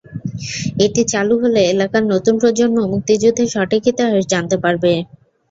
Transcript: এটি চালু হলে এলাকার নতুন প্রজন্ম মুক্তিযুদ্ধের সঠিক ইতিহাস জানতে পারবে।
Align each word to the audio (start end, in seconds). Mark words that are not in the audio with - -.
এটি 0.85 1.01
চালু 1.11 1.35
হলে 1.43 1.61
এলাকার 1.71 2.03
নতুন 2.13 2.33
প্রজন্ম 2.41 2.77
মুক্তিযুদ্ধের 2.91 3.49
সঠিক 3.55 3.81
ইতিহাস 3.91 4.23
জানতে 4.33 4.55
পারবে। 4.63 4.91